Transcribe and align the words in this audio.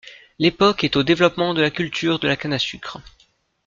L'époque 0.39 0.83
est 0.83 0.95
au 0.95 1.03
développement 1.03 1.53
de 1.53 1.61
la 1.61 1.69
culture 1.69 2.17
de 2.17 2.27
la 2.27 2.35
canne 2.35 2.53
à 2.53 2.57
sucre. 2.57 3.01